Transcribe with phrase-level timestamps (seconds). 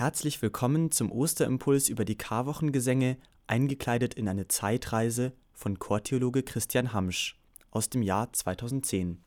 [0.00, 7.38] Herzlich willkommen zum Osterimpuls über die Karwochengesänge, eingekleidet in eine Zeitreise von Chortheologe Christian Hamsch
[7.70, 9.22] aus dem Jahr 2010.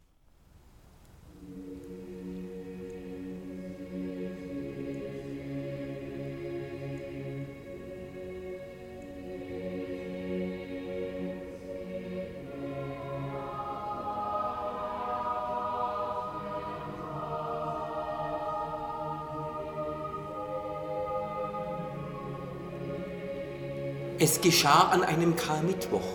[24.44, 26.06] geschah an einem Karmittwoch,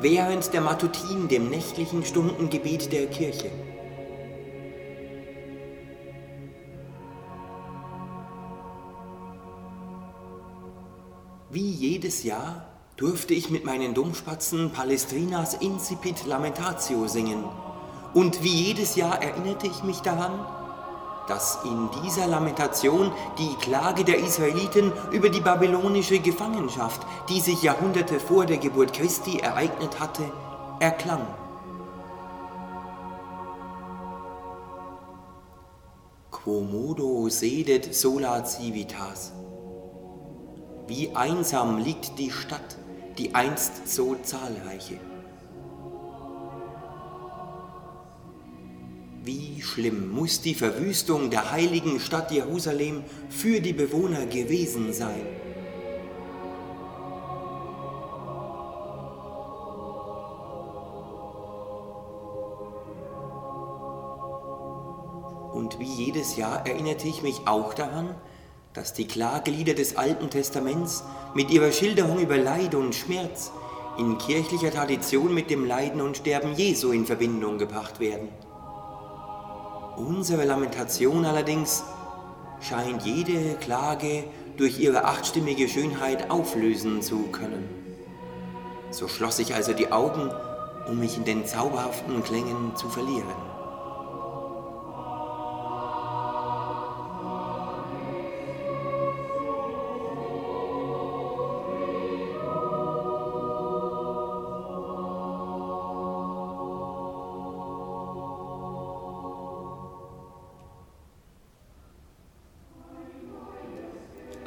[0.00, 3.50] während der Matutin, dem nächtlichen Stundengebet der Kirche.
[11.50, 17.44] Wie jedes Jahr durfte ich mit meinen Domspatzen Palestrinas Incipit Lamentatio singen.
[18.14, 20.46] Und wie jedes Jahr erinnerte ich mich daran,
[21.28, 28.20] dass in dieser Lamentation die Klage der Israeliten über die babylonische Gefangenschaft, die sich Jahrhunderte
[28.20, 30.24] vor der Geburt Christi ereignet hatte,
[30.80, 31.26] erklang.
[36.30, 39.32] Quomodo sedet sola civitas.
[40.86, 42.76] Wie einsam liegt die Stadt,
[43.18, 45.00] die einst so zahlreiche.
[49.26, 55.26] Wie schlimm muss die Verwüstung der heiligen Stadt Jerusalem für die Bewohner gewesen sein.
[65.52, 68.14] Und wie jedes Jahr erinnerte ich mich auch daran,
[68.74, 71.02] dass die Klagelieder des Alten Testaments
[71.34, 73.50] mit ihrer Schilderung über Leid und Schmerz
[73.98, 78.28] in kirchlicher Tradition mit dem Leiden und Sterben Jesu in Verbindung gebracht werden.
[79.96, 81.82] Unsere Lamentation allerdings
[82.60, 84.24] scheint jede Klage
[84.58, 87.66] durch ihre achtstimmige Schönheit auflösen zu können.
[88.90, 90.30] So schloss ich also die Augen,
[90.86, 93.55] um mich in den zauberhaften Klängen zu verlieren.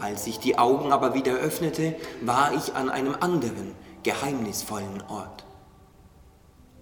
[0.02, 5.46] Als ich die Augen aber wieder öffnete, war ich an einem anderen, geheimnisvollen Ort.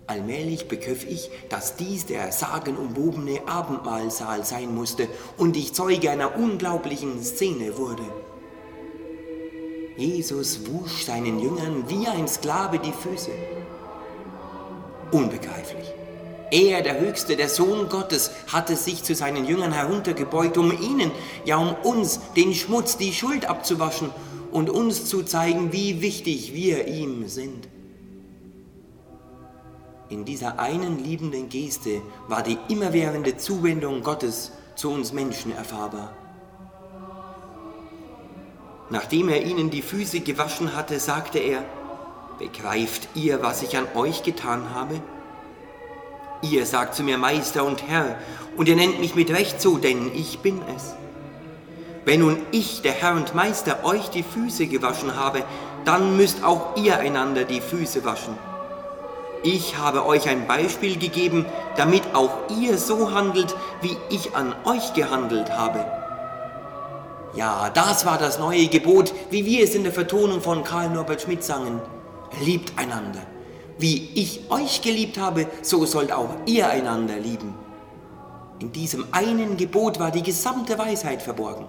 [0.06, 7.22] Allmählich begriff ich, dass dies der sagenumwobene Abendmahlsaal sein musste und ich Zeuge einer unglaublichen
[7.24, 8.04] Szene wurde.
[9.98, 13.32] Jesus wusch seinen Jüngern wie ein Sklave die Füße.
[15.12, 15.92] Unbegreiflich.
[16.52, 21.12] Er, der Höchste, der Sohn Gottes, hatte sich zu seinen Jüngern heruntergebeugt, um ihnen,
[21.46, 24.12] ja um uns, den Schmutz, die Schuld abzuwaschen
[24.52, 27.68] und uns zu zeigen, wie wichtig wir ihm sind.
[30.10, 36.14] In dieser einen liebenden Geste war die immerwährende Zuwendung Gottes zu uns Menschen erfahrbar.
[38.90, 41.66] Nachdem er ihnen die Füße gewaschen hatte, sagte er,
[42.40, 45.02] Begreift ihr, was ich an euch getan habe?
[46.42, 48.16] Ihr sagt zu mir Meister und Herr,
[48.58, 50.94] und ihr nennt mich mit Recht so, denn ich bin es.
[52.06, 55.44] Wenn nun ich, der Herr und Meister, euch die Füße gewaschen habe,
[55.86, 58.38] dann müsst auch ihr einander die Füße waschen.
[59.44, 61.46] Ich habe euch ein Beispiel gegeben,
[61.76, 65.86] damit auch ihr so handelt, wie ich an euch gehandelt habe.
[67.36, 71.22] Ja, das war das neue Gebot, wie wir es in der Vertonung von Karl Norbert
[71.22, 71.82] Schmidt sangen.
[72.42, 73.22] Liebt einander.
[73.80, 77.54] Wie ich euch geliebt habe, so sollt auch ihr einander lieben.
[78.60, 81.66] In diesem einen Gebot war die gesamte Weisheit verborgen.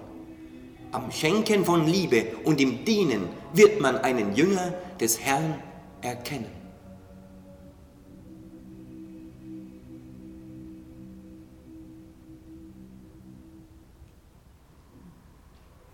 [0.91, 5.61] Am Schenken von Liebe und im Dienen wird man einen Jünger des Herrn
[6.01, 6.59] erkennen.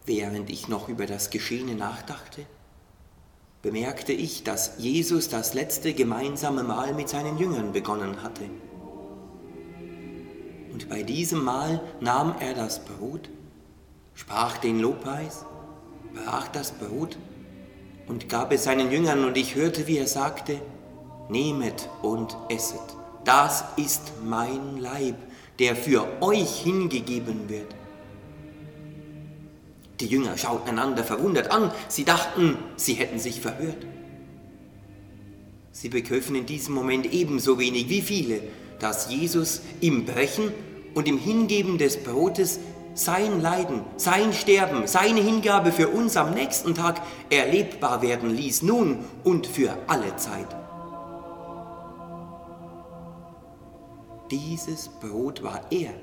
[0.06, 2.46] Während ich noch über das Geschehene nachdachte,
[3.66, 8.44] bemerkte ich, dass Jesus das letzte gemeinsame Mahl mit seinen Jüngern begonnen hatte.
[10.72, 13.28] Und bei diesem Mahl nahm er das Brot,
[14.14, 15.46] sprach den Lobpreis,
[16.14, 17.17] brach das Brot
[18.08, 20.62] und gab es seinen Jüngern und ich hörte, wie er sagte,
[21.28, 25.16] Nehmet und esset, das ist mein Leib,
[25.58, 27.75] der für euch hingegeben wird.
[30.00, 31.72] Die Jünger schauten einander verwundert an.
[31.88, 33.86] Sie dachten, sie hätten sich verhört.
[35.72, 38.42] Sie begriffen in diesem Moment ebenso wenig wie viele,
[38.80, 40.52] dass Jesus im Brechen
[40.94, 42.59] und im Hingeben des Brotes
[42.94, 49.00] sein Leiden, sein Sterben, seine Hingabe für uns am nächsten Tag erlebbar werden ließ, nun
[49.24, 50.48] und für alle Zeit.
[54.32, 55.94] Dieses Brot war er.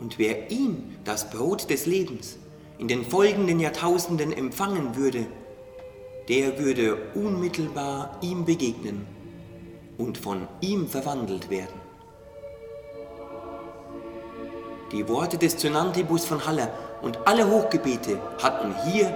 [0.00, 2.38] Und wer ihn, das Brot des Lebens,
[2.78, 5.26] in den folgenden Jahrtausenden empfangen würde,
[6.28, 9.06] der würde unmittelbar ihm begegnen
[9.98, 11.80] und von ihm verwandelt werden.
[14.92, 19.12] Die Worte des Zynantibus von Halle und alle Hochgebete hatten hier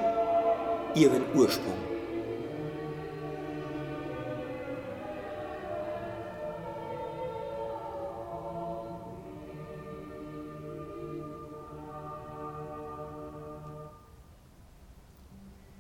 [0.95, 1.86] ihren Ursprung.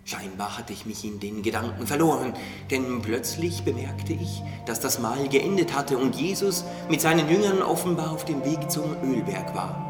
[0.08, 2.32] Scheinbar hatte ich mich in den Gedanken verloren,
[2.70, 8.12] denn plötzlich bemerkte ich, dass das Mahl geendet hatte und Jesus mit seinen Jüngern offenbar
[8.12, 9.82] auf dem Weg zum Ölberg war.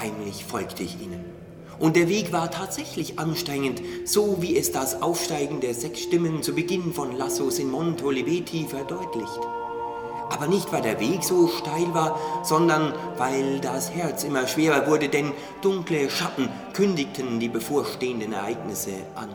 [0.00, 1.24] Heimlich folgte ich ihnen.
[1.78, 6.52] Und der Weg war tatsächlich anstrengend, so wie es das Aufsteigen der sechs Stimmen zu
[6.52, 9.40] Beginn von Lassos in Monte Oliveti verdeutlicht
[10.36, 15.08] aber nicht weil der Weg so steil war, sondern weil das Herz immer schwerer wurde,
[15.08, 19.34] denn dunkle Schatten kündigten die bevorstehenden Ereignisse an.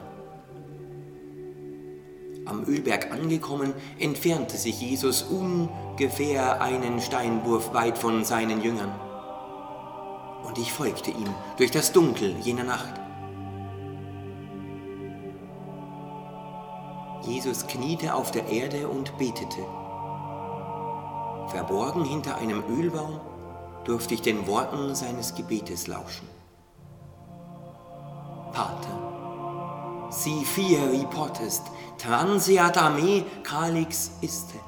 [2.45, 8.91] Am Ölberg angekommen, entfernte sich Jesus ungefähr einen Steinwurf weit von seinen Jüngern.
[10.43, 12.93] Und ich folgte ihm durch das Dunkel jener Nacht.
[17.23, 19.61] Jesus kniete auf der Erde und betete.
[21.51, 23.19] Verborgen hinter einem Ölbaum
[23.83, 26.27] durfte ich den Worten seines Gebetes lauschen.
[28.53, 31.63] Pater, si fieri potest,
[31.97, 34.59] transiat a me calix iste.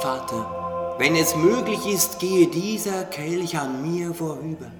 [0.00, 4.72] Vater, wenn es möglich ist, gehe dieser Kelch an mir vorüber.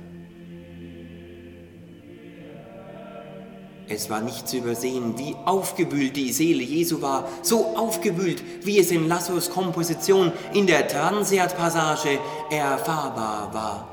[3.94, 8.90] Es war nicht zu übersehen, wie aufgewühlt die Seele Jesu war, so aufgewühlt, wie es
[8.90, 12.18] in Lassos Komposition in der Transeat-Passage
[12.50, 13.88] erfahrbar war.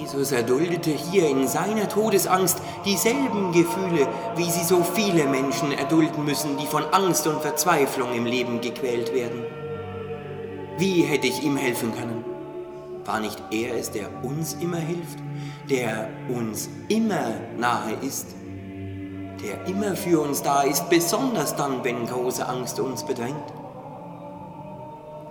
[0.00, 6.56] Jesus erduldete hier in seiner Todesangst dieselben Gefühle, wie sie so viele Menschen erdulden müssen,
[6.56, 9.44] die von Angst und Verzweiflung im Leben gequält werden.
[10.78, 12.24] Wie hätte ich ihm helfen können?
[13.04, 15.18] War nicht er es, der uns immer hilft,
[15.70, 18.28] der uns immer nahe ist,
[19.42, 23.63] der immer für uns da ist, besonders dann, wenn große Angst uns bedrängt?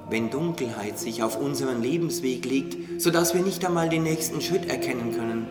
[0.09, 5.13] Wenn Dunkelheit sich auf unseren Lebensweg legt, sodass wir nicht einmal den nächsten Schritt erkennen
[5.15, 5.47] können.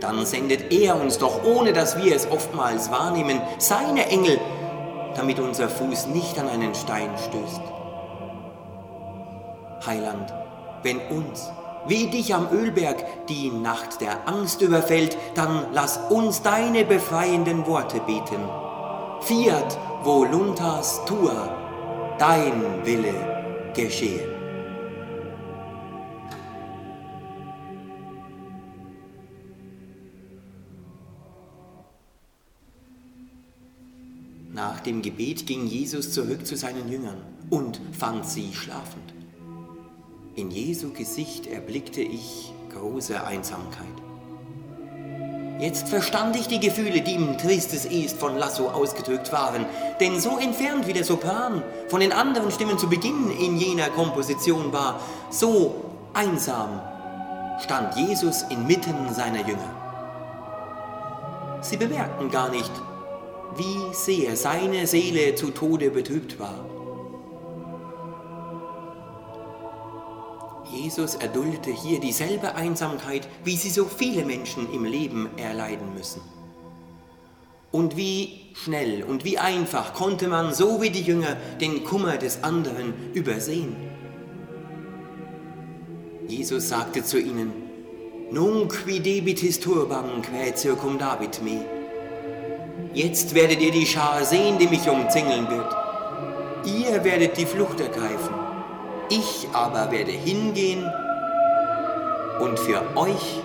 [0.00, 4.38] Dann sendet er uns doch, ohne dass wir es oftmals wahrnehmen, seine Engel,
[5.14, 7.62] damit unser Fuß nicht an einen Stein stößt.
[9.86, 10.34] Heiland,
[10.82, 11.50] wenn uns,
[11.86, 18.00] wie dich am Ölberg, die Nacht der Angst überfällt, dann lass uns deine befreienden Worte
[18.00, 18.40] beten.
[19.20, 21.48] Fiat voluntas tua,
[22.18, 23.35] dein Wille
[23.76, 24.26] geschehe.
[34.52, 39.12] Nach dem Gebet ging Jesus zurück zu seinen Jüngern und fand sie schlafend.
[40.34, 44.05] In Jesu Gesicht erblickte ich große Einsamkeit.
[45.58, 49.64] Jetzt verstand ich die Gefühle, die im Tristes Est von Lasso ausgedrückt waren,
[50.00, 54.70] denn so entfernt wie der Sopran von den anderen Stimmen zu Beginn in jener Komposition
[54.74, 55.74] war, so
[56.12, 56.80] einsam
[57.58, 59.70] stand Jesus inmitten seiner Jünger.
[61.62, 62.72] Sie bemerkten gar nicht,
[63.56, 66.75] wie sehr seine Seele zu Tode betrübt war.
[70.86, 76.20] Jesus erduldete hier dieselbe Einsamkeit, wie sie so viele Menschen im Leben erleiden müssen.
[77.72, 82.44] Und wie schnell und wie einfach konnte man, so wie die Jünger, den Kummer des
[82.44, 83.74] anderen übersehen.
[86.28, 87.52] Jesus sagte zu ihnen,
[88.30, 91.64] Nunc debitis turbam quae circumdabit me.
[92.94, 95.74] Jetzt werdet ihr die Schar sehen, die mich umzingeln wird.
[96.64, 98.25] Ihr werdet die Flucht ergreifen.
[99.08, 100.90] Ich aber werde hingehen
[102.40, 103.40] und für euch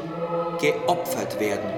[0.60, 1.70] geopfert werden.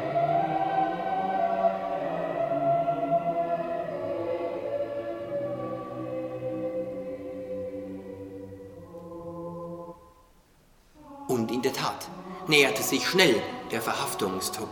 [11.28, 12.08] Und in der Tat
[12.48, 13.36] näherte sich schnell
[13.72, 14.70] der Verhaftungstrupp.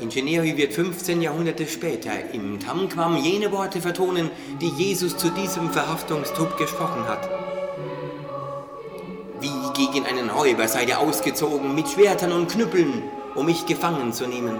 [0.00, 4.30] Ingenieri wird 15 Jahrhunderte später im Tamquam jene Worte vertonen,
[4.60, 7.55] die Jesus zu diesem Verhaftungstrupp gesprochen hat.
[9.96, 10.30] Wie gegen einen
[10.86, 13.02] ihr ausgezogen mit Schwertern und Knüppeln,
[13.34, 14.58] um mich gefangen zu nehmen.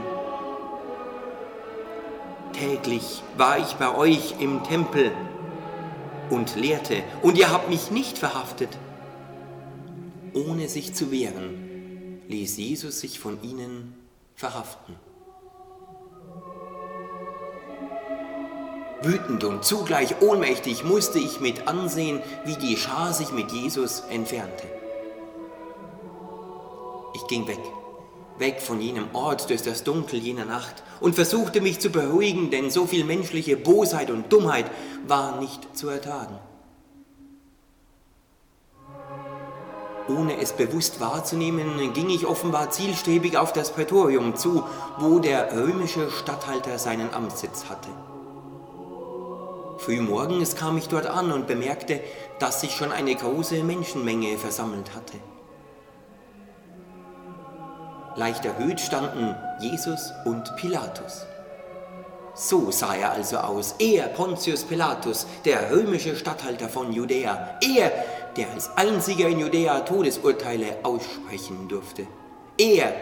[2.54, 5.12] Täglich war ich bei euch im Tempel
[6.30, 8.70] und lehrte, und ihr habt mich nicht verhaftet.
[10.32, 13.94] Ohne sich zu wehren, ließ Jesus sich von ihnen
[14.36, 14.96] verhaften.
[19.02, 24.75] Wütend und zugleich ohnmächtig musste ich mit ansehen, wie die Schar sich mit Jesus entfernte.
[27.26, 27.58] Ich ging weg,
[28.38, 32.70] weg von jenem Ort durch das Dunkel jener Nacht und versuchte mich zu beruhigen, denn
[32.70, 34.70] so viel menschliche Bosheit und Dummheit
[35.08, 36.38] war nicht zu ertragen.
[40.08, 44.62] Ohne es bewusst wahrzunehmen, ging ich offenbar zielstrebig auf das Prätorium zu,
[45.00, 47.88] wo der römische Statthalter seinen Amtssitz hatte.
[49.78, 52.00] Frühmorgens kam ich dort an und bemerkte,
[52.38, 55.18] dass sich schon eine große Menschenmenge versammelt hatte.
[58.16, 61.26] Leicht erhöht standen Jesus und Pilatus.
[62.34, 63.76] So sah er also aus.
[63.78, 67.58] Er, Pontius Pilatus, der römische Statthalter von Judäa.
[67.62, 67.92] Er,
[68.36, 72.06] der als einziger in Judäa Todesurteile aussprechen durfte.
[72.58, 72.94] Er,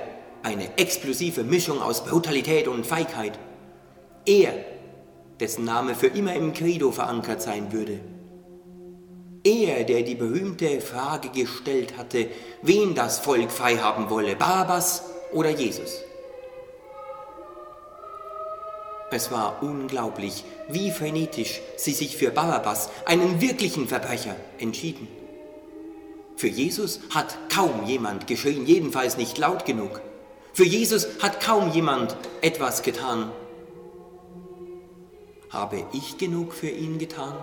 [0.43, 3.39] eine explosive Mischung aus Brutalität und Feigheit.
[4.27, 4.53] Er,
[5.41, 8.01] dessen Name für immer im Credo verankert sein würde.
[9.45, 12.29] Er, der die berühmte Frage gestellt hatte,
[12.63, 16.01] wen das Volk frei haben wolle, Barabbas oder Jesus.
[19.11, 25.07] Es war unglaublich, wie frenetisch sie sich für Barabbas, einen wirklichen Verbrecher, entschieden.
[26.37, 30.01] Für Jesus hat kaum jemand geschrien, jedenfalls nicht laut genug.
[30.55, 33.31] Für Jesus hat kaum jemand etwas getan.
[35.51, 37.35] Habe ich genug für ihn getan?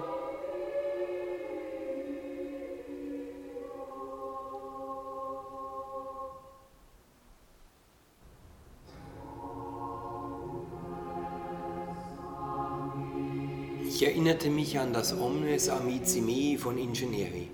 [14.01, 17.51] Ich erinnerte mich an das Omnes Amici Me von Ingenieri.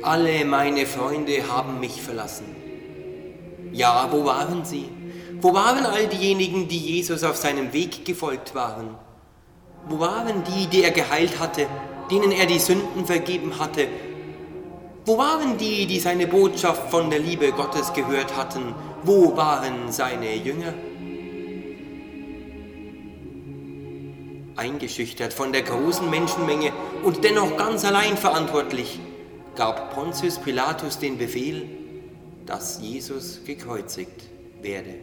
[0.00, 2.46] Alle meine Freunde haben mich verlassen.
[3.70, 4.88] Ja, wo waren sie?
[5.42, 8.96] Wo waren all diejenigen, die Jesus auf seinem Weg gefolgt waren?
[9.90, 11.66] Wo waren die, die er geheilt hatte,
[12.10, 13.88] denen er die Sünden vergeben hatte?
[15.04, 18.74] Wo waren die, die seine Botschaft von der Liebe Gottes gehört hatten?
[19.02, 20.72] Wo waren seine Jünger?
[24.58, 26.72] Eingeschüchtert von der großen Menschenmenge
[27.02, 29.00] und dennoch ganz allein verantwortlich,
[29.54, 31.68] gab Pontius Pilatus den Befehl,
[32.46, 34.24] dass Jesus gekreuzigt
[34.60, 34.94] werde.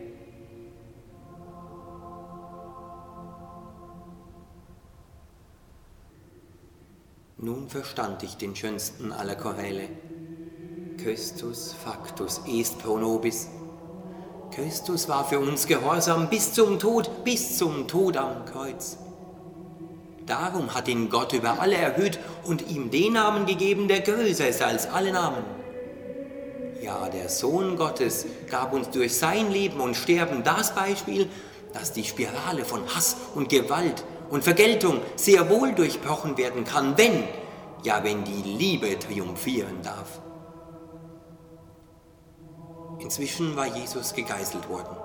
[7.37, 9.89] Nun verstand ich den schönsten aller Choräle.
[10.97, 13.49] Christus factus est pro nobis.
[14.51, 18.97] Christus war für uns gehorsam bis zum Tod, bis zum Tod am Kreuz.
[20.25, 24.61] Darum hat ihn Gott über alle erhöht und ihm den Namen gegeben, der größer ist
[24.61, 25.43] als alle Namen.
[26.81, 31.29] Ja, der Sohn Gottes gab uns durch sein Leben und Sterben das Beispiel,
[31.73, 37.23] dass die Spirale von Hass und Gewalt und Vergeltung sehr wohl durchbrochen werden kann, wenn,
[37.83, 40.21] ja, wenn die Liebe triumphieren darf.
[42.99, 44.95] Inzwischen war Jesus gegeißelt worden.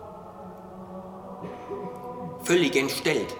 [2.42, 3.36] Völlig entstellt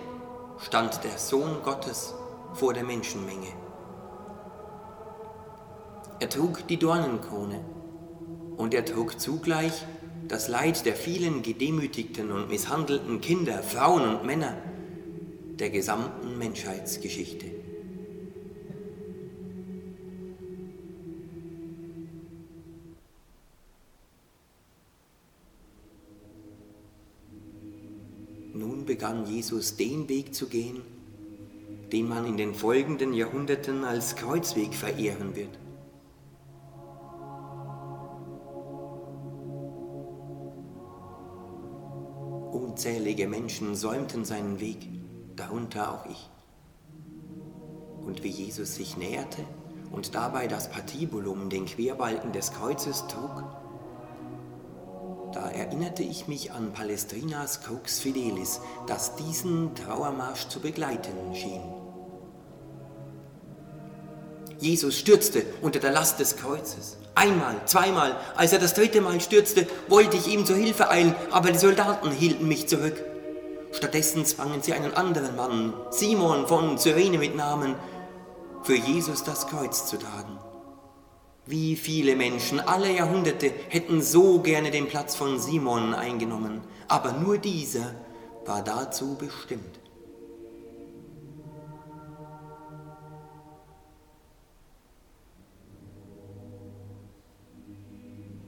[0.62, 2.14] stand der Sohn Gottes
[2.54, 3.48] vor der Menschenmenge.
[6.18, 7.64] Er trug die Dornenkrone
[8.56, 9.86] und er trug zugleich
[10.28, 14.54] das Leid der vielen gedemütigten und misshandelten Kinder, Frauen und Männer
[15.58, 17.59] der gesamten Menschheitsgeschichte.
[29.00, 30.82] Begann Jesus den Weg zu gehen,
[31.90, 35.58] den man in den folgenden Jahrhunderten als Kreuzweg verehren wird.
[42.52, 44.86] Unzählige Menschen säumten seinen Weg,
[45.34, 46.28] darunter auch ich.
[48.04, 49.46] Und wie Jesus sich näherte
[49.90, 53.44] und dabei das Patibulum, den Querbalken des Kreuzes, trug,
[55.32, 61.62] da erinnerte ich mich an Palestrinas Crux Fidelis, das diesen Trauermarsch zu begleiten schien.
[64.58, 66.98] Jesus stürzte unter der Last des Kreuzes.
[67.14, 71.50] Einmal, zweimal, als er das dritte Mal stürzte, wollte ich ihm zur Hilfe eilen, aber
[71.50, 73.02] die Soldaten hielten mich zurück.
[73.72, 77.74] Stattdessen zwangen sie einen anderen Mann, Simon von Cyrene mit Namen,
[78.62, 80.38] für Jesus das Kreuz zu tragen.
[81.50, 87.38] Wie viele Menschen alle Jahrhunderte hätten so gerne den Platz von Simon eingenommen, aber nur
[87.38, 87.92] dieser
[88.46, 89.80] war dazu bestimmt.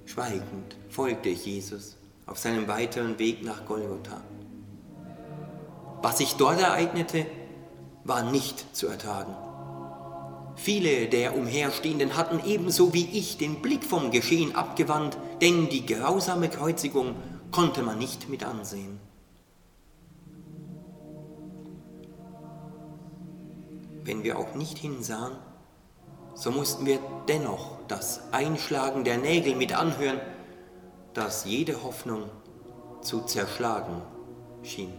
[0.07, 4.23] Schweigend folgte ich Jesus auf seinem weiteren Weg nach Golgotha.
[6.03, 7.27] Was sich dort ereignete,
[8.05, 9.35] war nicht zu ertragen.
[10.57, 16.49] Viele der Umherstehenden hatten ebenso wie ich den Blick vom Geschehen abgewandt, denn die grausame
[16.49, 17.17] Kreuzigung
[17.51, 19.01] konnte man nicht mit ansehen.
[24.05, 25.37] Wenn wir auch nicht hinsahen,
[26.35, 30.21] so mussten wir dennoch das Einschlagen der Nägel mit anhören,
[31.15, 32.25] das jede Hoffnung
[33.01, 34.03] zu zerschlagen
[34.63, 34.93] schien.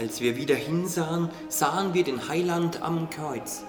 [0.00, 3.64] Als wir wieder hinsahen, sahen wir den Heiland am Kreuz.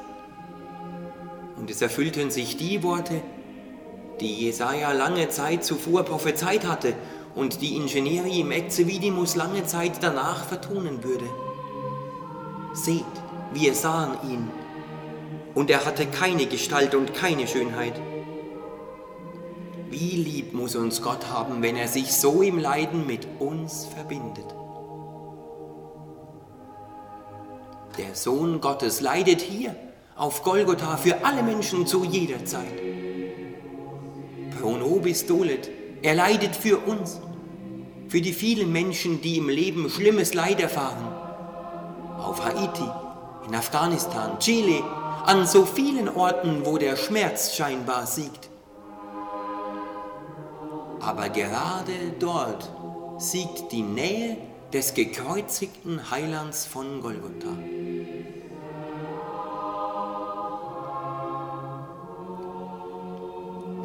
[1.57, 3.21] Und es erfüllten sich die Worte,
[4.21, 6.93] die Jesaja lange Zeit zuvor prophezeit hatte
[7.35, 11.25] und die Ingenieri im Ecce Vidimus lange Zeit danach vertonen würde.
[12.71, 13.03] Seht,
[13.53, 14.50] wir sahen ihn,
[15.53, 18.01] und er hatte keine Gestalt und keine Schönheit.
[19.89, 24.60] Wie lieb muss uns Gott haben, wenn er sich so im Leiden mit uns verbindet.
[27.98, 29.75] Der Sohn Gottes leidet hier
[30.15, 32.81] auf Golgotha für alle Menschen zu jeder Zeit.
[34.60, 35.69] Pro nobis dolet,
[36.01, 37.19] er leidet für uns,
[38.07, 41.07] für die vielen Menschen, die im Leben schlimmes Leid erfahren.
[42.18, 42.89] Auf Haiti,
[43.48, 44.83] in Afghanistan, Chile,
[45.25, 48.50] an so vielen Orten, wo der Schmerz scheinbar siegt.
[51.00, 52.70] Aber gerade dort
[53.18, 54.37] siegt die Nähe
[54.72, 57.50] des gekreuzigten Heilands von Golgotha.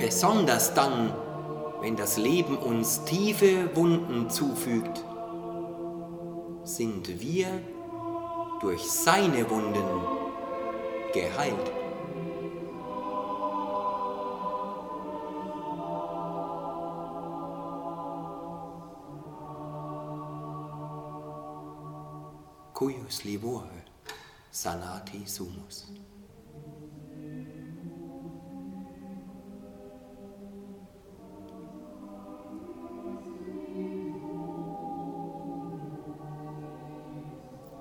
[0.06, 1.12] Besonders dann,
[1.80, 5.04] wenn das Leben uns tiefe Wunden zufügt,
[6.62, 7.48] sind wir
[8.60, 9.84] durch seine Wunden
[11.12, 11.72] geheilt.
[22.74, 23.68] Cuius livore
[24.52, 25.88] sanati sumus.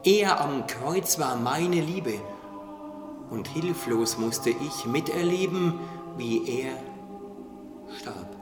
[0.06, 2.13] Er am Kreuz war meine Liebe
[3.32, 5.80] und hilflos musste ich miterleben,
[6.15, 6.78] wie er
[8.00, 8.36] starb.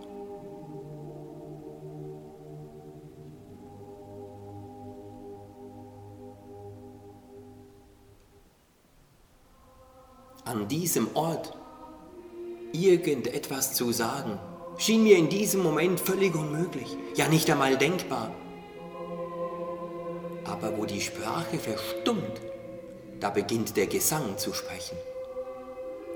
[10.43, 11.57] An diesem Ort
[12.73, 14.37] irgendetwas zu sagen,
[14.77, 18.31] schien mir in diesem Moment völlig unmöglich, ja nicht einmal denkbar.
[20.53, 22.39] Aber wo die Sprache verstummt,
[23.19, 24.97] da beginnt der Gesang zu sprechen.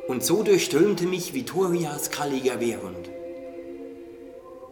[0.08, 3.10] Und so durchströmte mich Vittorias Caligaverunt.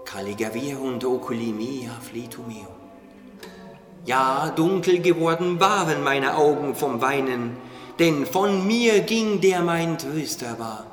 [0.06, 2.74] Caligaverunt oculi mea flitu meo.
[4.06, 7.58] Ja, dunkel geworden waren meine Augen vom Weinen,
[7.98, 10.86] denn von mir ging der mein Tröster war.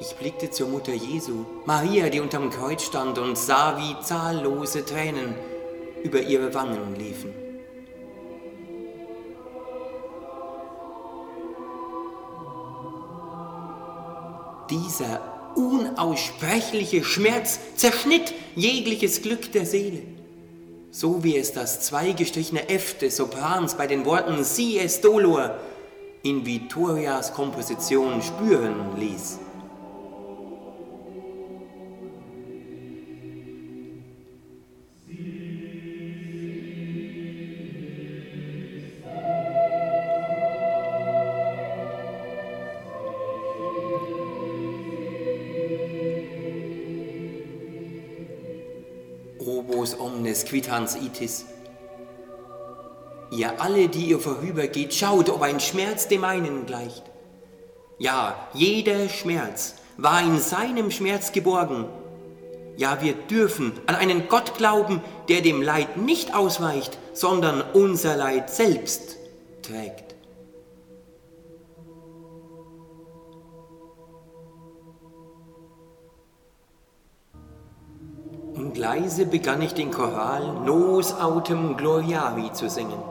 [0.00, 5.36] Ich blickte zur Mutter Jesu, Maria, die unterm Kreuz stand, und sah, wie zahllose Tränen
[6.04, 7.34] über ihre Wangen liefen.
[14.70, 15.20] Dieser
[15.56, 20.02] unaussprechliche Schmerz zerschnitt jegliches Glück der Seele,
[20.90, 25.56] so wie es das zweigestrichene F des Soprans bei den Worten Si es dolor
[26.22, 29.38] in Vittorias Komposition spüren ließ.
[50.34, 51.46] Omnes quitans itis.
[53.30, 57.04] Ihr alle, die ihr vorübergeht, schaut, ob ein Schmerz dem einen gleicht.
[57.98, 61.86] Ja, jeder Schmerz war in seinem Schmerz geborgen.
[62.76, 68.50] Ja, wir dürfen an einen Gott glauben, der dem Leid nicht ausweicht, sondern unser Leid
[68.50, 69.16] selbst
[69.62, 70.13] trägt.
[78.76, 83.02] Leise begann ich den Choral Nos autem gloriavi zu singen.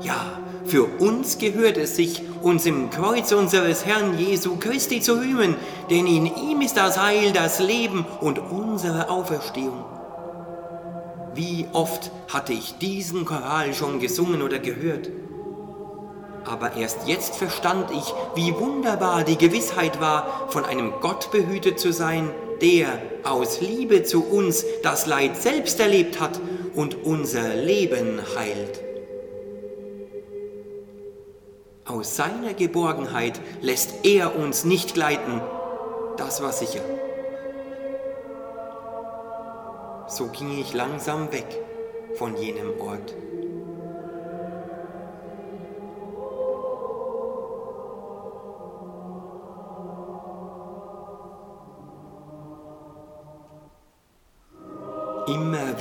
[0.00, 5.56] Ja, für uns gehört es sich, uns im Kreuz unseres Herrn Jesu Christi zu rühmen,
[5.90, 9.84] denn in ihm ist das Heil, das Leben und unsere Auferstehung.
[11.34, 15.10] Wie oft hatte ich diesen Choral schon gesungen oder gehört?
[16.44, 21.92] Aber erst jetzt verstand ich, wie wunderbar die Gewissheit war, von einem Gott behütet zu
[21.92, 26.40] sein, der aus Liebe zu uns das Leid selbst erlebt hat
[26.74, 28.82] und unser Leben heilt.
[31.84, 35.42] Aus seiner Geborgenheit lässt er uns nicht gleiten,
[36.16, 36.80] das war sicher.
[40.06, 41.46] So ging ich langsam weg
[42.14, 43.14] von jenem Ort.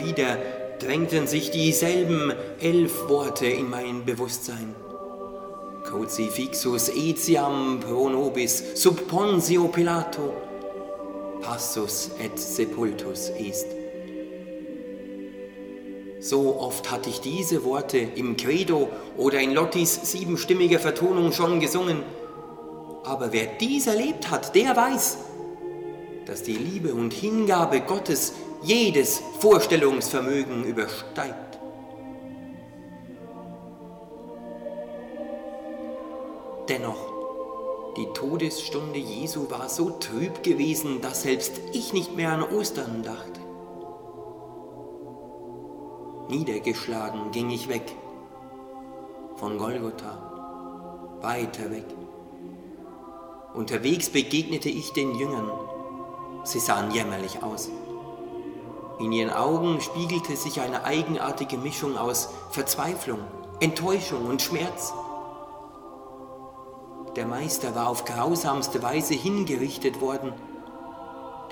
[0.05, 0.37] Wieder
[0.79, 4.75] drängten sich dieselben elf Worte in mein Bewusstsein.
[5.83, 10.33] Crucifixus etiam pro nobis sub Pontio Pilato
[11.41, 13.67] passus et sepultus est.
[16.19, 22.01] So oft hatte ich diese Worte im Credo oder in Lottis siebenstimmiger Vertonung schon gesungen.
[23.03, 25.17] Aber wer dies erlebt hat, der weiß,
[26.25, 28.33] dass die Liebe und Hingabe Gottes
[28.63, 31.59] jedes Vorstellungsvermögen übersteigt.
[36.69, 37.13] Dennoch,
[37.97, 43.41] die Todesstunde Jesu war so trüb gewesen, dass selbst ich nicht mehr an Ostern dachte.
[46.29, 47.93] Niedergeschlagen ging ich weg,
[49.35, 51.85] von Golgotha, weiter weg.
[53.53, 55.51] Unterwegs begegnete ich den Jüngern.
[56.45, 57.69] Sie sahen jämmerlich aus.
[58.99, 63.19] In ihren Augen spiegelte sich eine eigenartige Mischung aus Verzweiflung,
[63.59, 64.93] Enttäuschung und Schmerz.
[67.15, 70.33] Der Meister war auf grausamste Weise hingerichtet worden.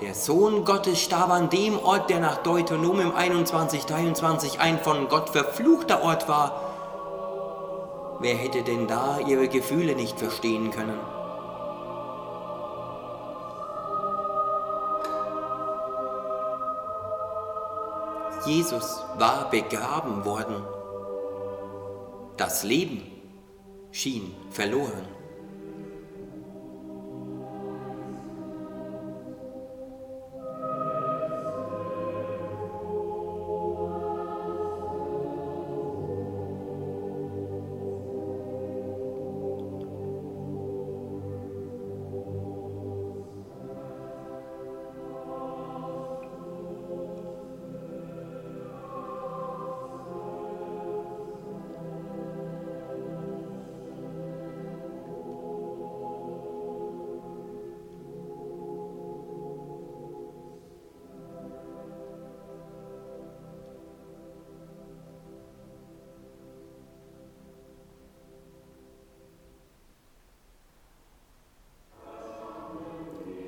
[0.00, 5.30] Der Sohn Gottes starb an dem Ort, der nach Deuteronomium 21, 23 ein von Gott
[5.30, 8.18] verfluchter Ort war.
[8.18, 10.98] Wer hätte denn da ihre Gefühle nicht verstehen können?
[18.46, 20.64] Jesus war begraben worden.
[22.36, 23.02] Das Leben
[23.92, 25.06] schien verloren.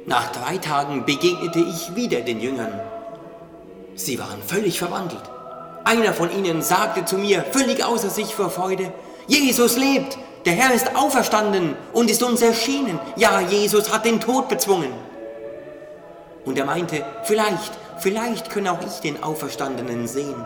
[0.06, 2.78] Nach drei Tagen begegnete ich wieder den Jüngern.
[3.94, 5.22] Sie waren völlig verwandelt.
[5.84, 8.92] Einer von ihnen sagte zu mir, völlig außer sich vor Freude,
[9.26, 12.98] Jesus lebt, der Herr ist auferstanden und ist uns erschienen.
[13.16, 14.92] Ja, Jesus hat den Tod bezwungen.
[16.44, 20.44] Und er meinte, vielleicht, vielleicht könne auch ich den Auferstandenen sehen.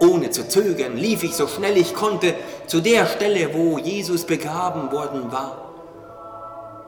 [0.00, 2.34] Ohne zu zögern lief ich so schnell ich konnte
[2.66, 5.65] zu der Stelle, wo Jesus begraben worden war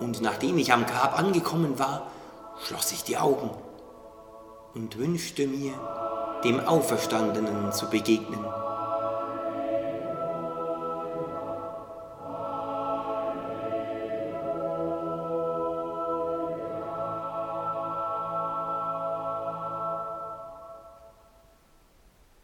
[0.00, 2.10] und nachdem ich am Grab angekommen war,
[2.64, 3.50] schloss ich die Augen
[4.74, 5.74] und wünschte mir,
[6.44, 8.44] dem Auferstandenen zu begegnen.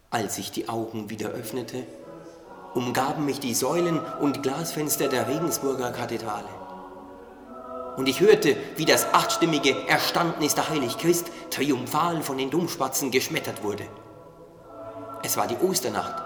[0.09, 1.83] Als ich die Augen wieder öffnete,
[2.73, 6.64] umgaben mich die Säulen und Glasfenster der Regensburger Kathedrale
[7.97, 13.63] und ich hörte, wie das achtstimmige Erstanden der Heilig Christ triumphal von den Dummspatzen geschmettert
[13.63, 13.85] wurde.
[15.23, 16.23] Es war die Osternacht.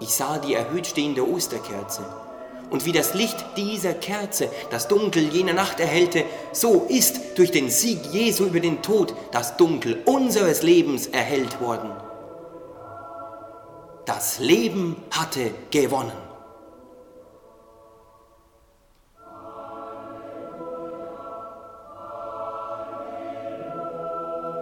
[0.00, 2.04] Ich sah die erhöht stehende Osterkerze
[2.68, 7.70] Und wie das Licht dieser Kerze das Dunkel jener Nacht erhellte, so ist durch den
[7.70, 11.92] Sieg Jesu über den Tod das Dunkel unseres Lebens erhellt worden.
[14.04, 16.25] Das Leben hatte gewonnen.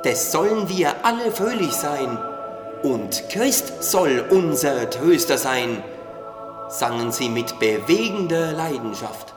[0.04, 2.18] Des sollen wir alle fröhlich sein,
[2.82, 5.82] und Christ soll unser Tröster sein,
[6.68, 9.32] sangen sie mit bewegender Leidenschaft.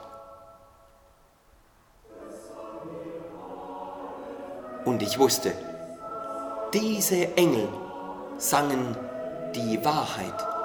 [4.83, 5.53] Und ich wusste,
[6.73, 7.69] diese Engel
[8.37, 8.97] sangen
[9.55, 10.56] die Wahrheit.